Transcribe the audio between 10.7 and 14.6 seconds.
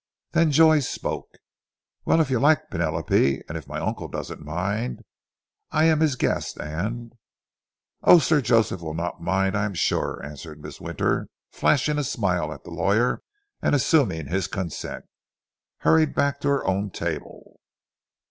Winter, flashing a smile at the lawyer and assuming his